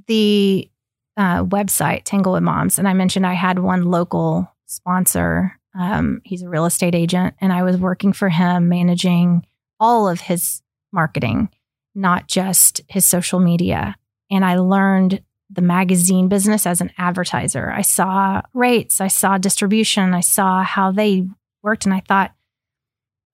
[0.06, 0.70] the
[1.16, 5.58] uh, website Tanglewood Moms, and I mentioned I had one local sponsor.
[5.78, 9.44] Um, he's a real estate agent, and I was working for him, managing
[9.78, 11.48] all of his marketing,
[11.94, 13.96] not just his social media.
[14.30, 17.70] And I learned the magazine business as an advertiser.
[17.70, 21.26] I saw rates, I saw distribution, I saw how they
[21.62, 22.32] worked, and I thought,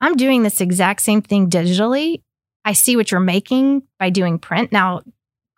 [0.00, 2.22] I'm doing this exact same thing digitally.
[2.64, 4.72] I see what you're making by doing print.
[4.72, 5.02] Now,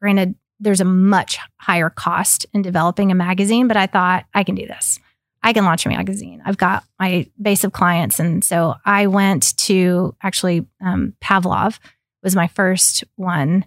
[0.01, 4.55] granted, there's a much higher cost in developing a magazine, but I thought I can
[4.55, 4.99] do this.
[5.42, 6.42] I can launch a magazine.
[6.44, 8.18] I've got my base of clients.
[8.18, 11.79] And so I went to actually, um, Pavlov
[12.23, 13.64] was my first one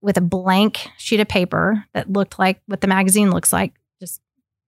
[0.00, 4.20] with a blank sheet of paper that looked like what the magazine looks like, just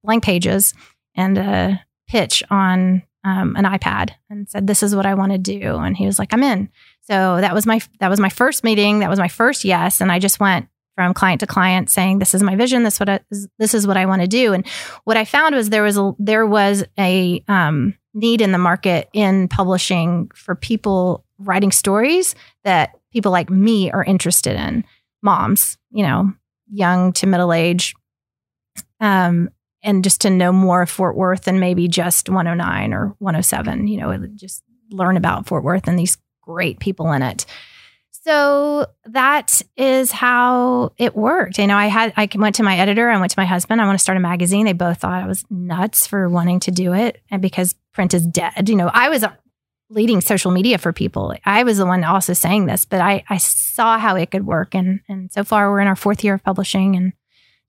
[0.03, 0.75] blank pages
[1.14, 5.38] and a pitch on um, an iPad and said, "This is what I want to
[5.38, 6.71] do." And he was like, "I'm in."
[7.03, 9.01] So that was my that was my first meeting.
[9.01, 12.35] That was my first yes, and I just went from client to client saying, "This
[12.35, 12.85] is my vision.
[12.85, 13.21] This what I,
[13.59, 14.67] this is what I want to do." And
[15.05, 19.09] what I found was there was a there was a um, need in the market
[19.12, 24.85] in publishing for people writing stories that people like me are interested in.
[25.22, 26.33] Moms, you know,
[26.70, 27.94] young to middle age,
[29.00, 29.50] um,
[29.83, 33.88] and just to know more of Fort Worth than maybe just 109 or 107.
[33.88, 37.46] You know, just learn about Fort Worth and these great people in it.
[38.11, 41.59] So that is how it worked.
[41.59, 43.81] You know, I had I went to my editor, I went to my husband.
[43.81, 44.66] I want to start a magazine.
[44.66, 48.26] They both thought I was nuts for wanting to do it, and because print is
[48.26, 48.68] dead.
[48.68, 49.24] You know, I was
[49.90, 51.35] leading social media for people.
[51.44, 54.74] I was the one also saying this, but I I saw how it could work,
[54.74, 57.12] and and so far we're in our fourth year of publishing and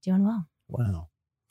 [0.03, 0.47] doing well.
[0.67, 1.07] wow.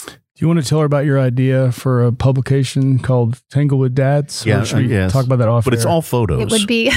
[0.07, 4.47] Do you want to tell her about your idea for a publication called Tanglewood Dads?
[4.47, 5.13] Yeah, should we yes.
[5.13, 5.65] talk about that off.
[5.65, 6.41] But it's all photos.
[6.41, 6.93] It would be.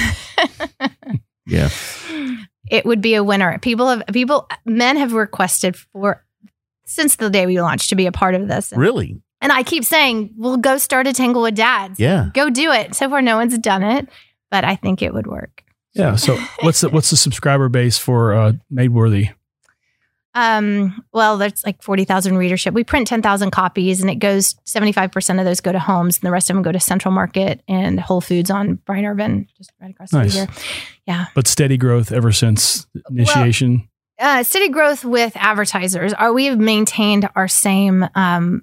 [1.47, 1.69] yeah.
[2.69, 3.57] it would be a winner.
[3.57, 6.23] People have people men have requested for
[6.85, 8.73] since the day we launched to be a part of this.
[8.75, 9.19] Really?
[9.41, 11.99] And I keep saying, "We'll go start a Tanglewood Dads.
[11.99, 12.29] Yeah.
[12.33, 14.07] Go do it." So far no one's done it,
[14.51, 15.63] but I think it would work.
[15.93, 16.15] yeah.
[16.15, 19.31] So what's the what's the subscriber base for uh, Madeworthy?
[20.33, 22.73] Um, well, that's like 40,000 readership.
[22.73, 26.31] We print 10,000 copies and it goes 75% of those go to homes and the
[26.31, 29.91] rest of them go to Central Market and Whole Foods on Bryant Irvin, just right
[29.91, 30.31] across the Nice.
[30.33, 30.63] street here.
[31.05, 31.25] Yeah.
[31.35, 33.89] But steady growth ever since initiation.
[34.19, 36.13] uh, steady growth with advertisers.
[36.13, 38.61] Are we have maintained our same um,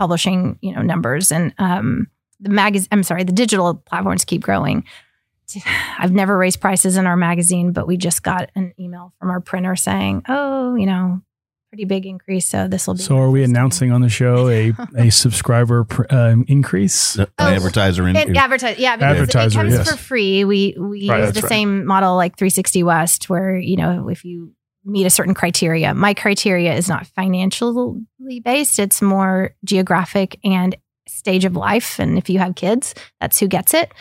[0.00, 2.06] publishing, you know, numbers and um,
[2.40, 2.88] the magazine.
[2.90, 4.82] I'm sorry, the digital platforms keep growing.
[5.98, 9.40] I've never raised prices in our magazine, but we just got an email from our
[9.40, 11.20] printer saying, "Oh, you know,
[11.70, 12.46] pretty big increase.
[12.48, 16.04] So this will be." So, are we announcing on the show a a subscriber pr-
[16.08, 17.16] um, increase?
[17.16, 18.16] An Oh, advertiser in.
[18.16, 19.90] And advertise, yeah, because Advertiser, it comes yes.
[19.90, 20.44] for free.
[20.44, 21.48] We we Right, use the right.
[21.50, 24.52] same model like 360 West, where you know if you
[24.84, 25.94] meet a certain criteria.
[25.94, 30.76] My criteria is not financially based; it's more geographic and
[31.08, 31.98] stage of life.
[31.98, 33.92] And if you have kids, that's who gets it.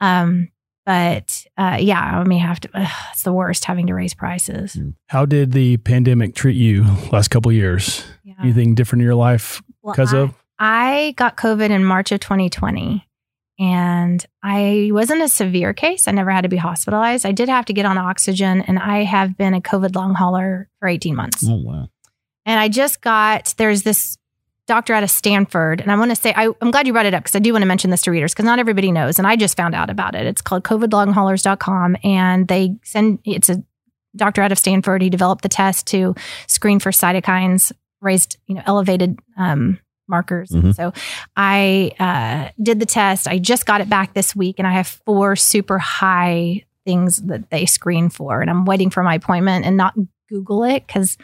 [0.00, 0.48] Um,
[0.86, 2.68] but uh, yeah, I mean, have to.
[2.74, 4.78] ugh, it's the worst having to raise prices.
[5.08, 8.04] How did the pandemic treat you last couple of years?
[8.24, 8.34] Yeah.
[8.42, 10.34] Anything different in your life because I- of?
[10.60, 13.07] I got COVID in March of 2020
[13.58, 16.06] and I wasn't a severe case.
[16.06, 17.26] I never had to be hospitalized.
[17.26, 20.68] I did have to get on oxygen and I have been a COVID long hauler
[20.78, 21.44] for 18 months.
[21.46, 21.88] Oh wow.
[22.46, 24.16] And I just got, there's this
[24.66, 25.80] doctor out of Stanford.
[25.80, 27.52] And I want to say, I, I'm glad you brought it up because I do
[27.52, 29.18] want to mention this to readers because not everybody knows.
[29.18, 30.26] And I just found out about it.
[30.26, 31.96] It's called covidlonghaulers.com.
[32.04, 33.62] And they send, it's a
[34.14, 35.02] doctor out of Stanford.
[35.02, 36.14] He developed the test to
[36.46, 40.50] screen for cytokines, raised, you know, elevated um, markers.
[40.50, 40.74] Mhm.
[40.74, 40.92] So
[41.36, 43.28] I uh, did the test.
[43.28, 47.50] I just got it back this week and I have four super high things that
[47.50, 48.40] they screen for.
[48.40, 49.94] And I'm waiting for my appointment and not
[50.28, 51.18] Google it because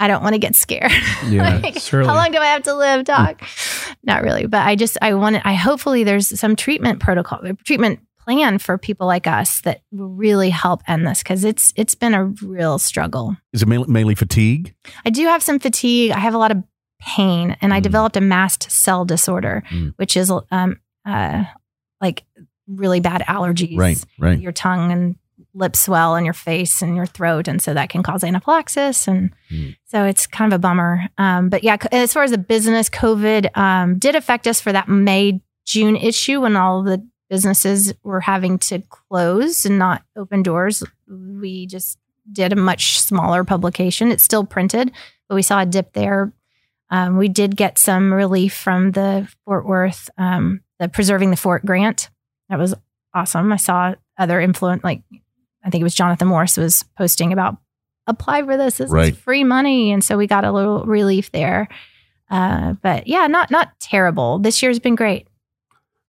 [0.00, 0.92] I don't want to get scared.
[1.28, 3.42] Yeah, Like, how long do I have to live, doc?
[4.04, 8.00] Not really, but I just I want to I hopefully there's some treatment protocol, treatment
[8.20, 12.14] plan for people like us that will really help end this because it's it's been
[12.14, 13.36] a real struggle.
[13.52, 14.74] Is it mainly, mainly fatigue?
[15.04, 16.12] I do have some fatigue.
[16.12, 16.62] I have a lot of
[17.00, 17.82] pain, and I Mm.
[17.84, 19.94] developed a mast cell disorder, Mm.
[19.96, 21.44] which is um uh
[22.00, 22.24] like
[22.66, 23.76] really bad allergies.
[23.78, 24.38] Right, right.
[24.40, 25.16] Your tongue and
[25.54, 29.30] lips swell and your face and your throat, and so that can cause anaphylaxis, and
[29.50, 29.76] Mm.
[29.86, 31.08] so it's kind of a bummer.
[31.18, 34.88] Um, but yeah, as far as the business, COVID um, did affect us for that
[34.88, 40.82] May June issue when all the businesses were having to close and not open doors.
[41.08, 41.98] We just
[42.30, 44.10] did a much smaller publication.
[44.10, 44.92] It's still printed,
[45.28, 46.32] but we saw a dip there.
[46.90, 51.64] Um, we did get some relief from the Fort Worth, um, the Preserving the Fort
[51.66, 52.08] grant.
[52.48, 52.74] That was
[53.14, 53.52] awesome.
[53.52, 55.02] I saw other influence, like
[55.64, 57.56] I think it was Jonathan Morris was posting about
[58.06, 58.78] apply for this.
[58.78, 59.12] This Right.
[59.12, 61.68] is free money, and so we got a little relief there.
[62.30, 64.38] Uh, but yeah, not not terrible.
[64.38, 65.26] This year's been great.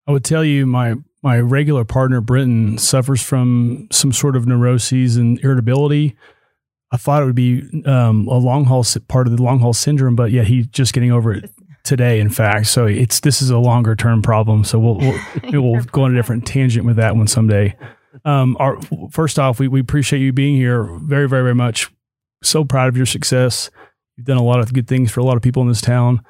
[0.07, 5.17] I would tell you my my regular partner Britton suffers from some sort of neuroses
[5.17, 6.15] and irritability.
[6.91, 10.15] I thought it would be um, a long haul part of the long haul syndrome,
[10.15, 11.51] but yeah, he's just getting over it
[11.83, 12.19] today.
[12.19, 14.63] In fact, so it's this is a longer term problem.
[14.63, 15.19] So we'll we'll,
[15.71, 17.75] we'll go on a different tangent with that one someday.
[18.25, 18.77] Um, our,
[19.11, 21.89] first off, we we appreciate you being here very very very much.
[22.43, 23.69] So proud of your success.
[24.15, 26.21] You've done a lot of good things for a lot of people in this town.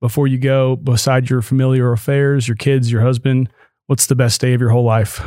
[0.00, 3.48] Before you go, beside your familiar affairs, your kids, your husband,
[3.86, 5.24] what's the best day of your whole life?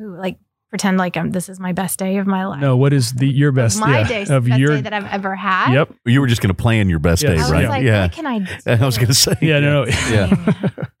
[0.00, 0.38] Ooh, like
[0.70, 2.60] pretend like I'm, this is my best day of my life.
[2.60, 3.80] No, what is the your best?
[3.80, 5.72] my yeah, day, of best your day that I've ever had.
[5.72, 5.94] Yep.
[6.04, 7.30] You were just going to plan your best Yes.
[7.30, 7.68] day, I was right?
[7.68, 8.02] like, yeah.
[8.02, 8.52] what can I do?
[8.66, 9.34] I was going to say.
[9.40, 9.90] Yeah, no, no.
[10.10, 10.30] Yeah.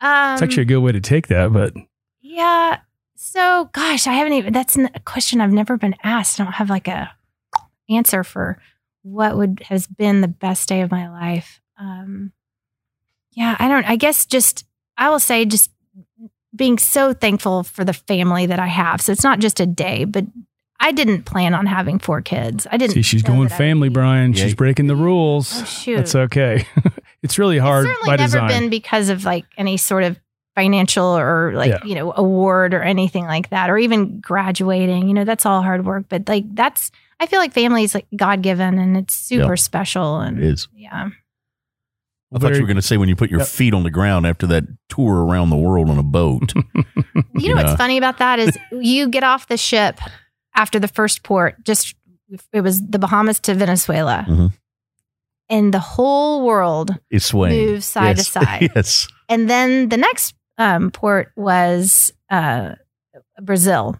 [0.00, 1.74] Um, It's actually a good way to take that, but
[2.20, 2.78] Yeah.
[3.16, 4.52] So, gosh, I haven't even.
[4.52, 6.40] That's a question I've never been asked.
[6.40, 7.10] I don't have like a
[7.90, 8.60] answer for
[9.02, 11.60] what would has been the best day of my life.
[11.78, 12.32] Um,
[13.32, 13.84] yeah, I don't.
[13.88, 14.64] I guess just
[14.96, 15.70] I will say just
[16.58, 19.00] being so thankful for the family that I have.
[19.00, 20.26] So it's not just a day, but
[20.80, 22.66] I didn't plan on having four kids.
[22.70, 22.92] I didn't.
[22.94, 24.32] see, she's going that I would family, Brian.
[24.34, 24.44] Yeah.
[24.44, 25.60] She's breaking the rules.
[25.60, 25.96] Oh, shoot.
[25.96, 26.66] That's okay.
[27.22, 28.48] it's really hard It's by certainly never design.
[28.62, 30.20] been because of like any sort of
[30.54, 31.78] financial or like Yeah.
[31.84, 35.08] you know award or anything like that, or even graduating.
[35.08, 36.04] You know, that's all hard work.
[36.08, 36.90] But like that's,
[37.20, 40.20] I feel like family is like God given and it's super special.
[40.20, 40.68] And It is.
[40.76, 41.10] yeah,
[42.34, 43.48] I thought you were going to say when you put your Yep.
[43.48, 46.52] feet on the ground after that tour around the world on a boat.
[46.74, 46.82] you know
[47.34, 47.54] Yeah.
[47.54, 49.98] what's funny about that is you get off the ship
[50.54, 51.64] after the first port.
[51.64, 51.94] Just
[52.52, 54.52] it was the Bahamas to Venezuela, Mhm.
[55.48, 57.66] and the whole world is swaying.
[57.72, 58.26] moves side yes.
[58.26, 58.70] to side.
[58.76, 59.08] yes.
[59.30, 62.74] And then the next um, port was uh,
[63.40, 63.96] Brazil,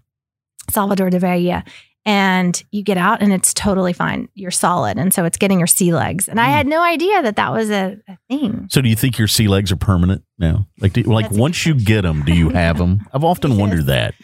[0.70, 1.64] Salvador de Bahia.
[2.08, 4.28] And you get out and it's totally fine.
[4.34, 4.96] You're solid.
[4.96, 6.26] And so it's getting your sea legs.
[6.26, 6.52] And I Mm.
[6.52, 8.66] had no idea that that was a, a thing.
[8.70, 10.66] So do you think your sea legs are permanent now?
[10.80, 13.00] Like, do, like That's once you get them, do you have them?
[13.12, 13.60] I've often Yes.
[13.60, 14.14] wondered that.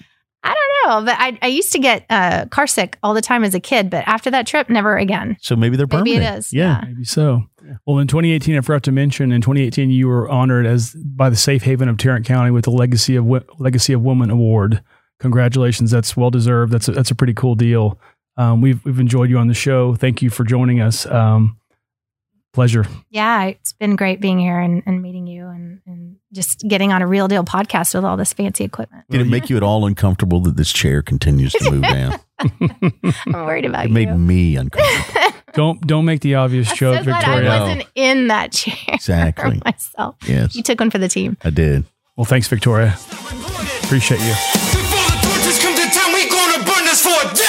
[0.43, 3.45] I don't know, but I, I used to get uh, car sick all the time
[3.45, 3.91] as a kid.
[3.91, 5.37] But after that trip, never again.
[5.41, 6.17] So maybe they're permanent.
[6.21, 6.53] Maybe it is.
[6.55, 6.81] Yeah.
[6.83, 6.89] Yeah.
[6.89, 7.43] Maybe so.
[7.87, 9.31] Well, in 2018, I forgot to mention.
[9.33, 12.71] In 2018, you were honored as by the Safe Haven of Tarrant County with the
[12.71, 14.83] Legacy of Wo- Legacy of Woman Award.
[15.25, 16.71] Congratulations, that's well deserved.
[16.71, 17.99] That's a, that's a pretty cool deal.
[18.37, 19.95] Um, we've we've enjoyed you on the show.
[19.95, 21.07] Thank you for joining us.
[21.07, 21.57] Um,
[22.53, 22.85] pleasure.
[23.09, 27.01] Yeah, it's been great being here and, and meeting you and, and just getting on
[27.01, 29.07] a real deal podcast with all this fancy equipment.
[29.09, 32.21] Did it make you at all uncomfortable that this chair continues to move down?
[32.39, 33.97] I'm worried about you.
[33.97, 34.07] It you.
[34.07, 35.31] made me uncomfortable.
[35.55, 37.51] Don't don't make the obvious I'm joke, so glad Victoria.
[37.51, 39.63] I wasn't in that chair Exactly.
[39.65, 40.17] myself.
[40.27, 41.37] Yes, You took one for the team.
[41.45, 41.85] I did.
[42.17, 42.99] Well, thanks, Victoria.
[43.85, 44.74] Appreciate you
[47.05, 47.44] for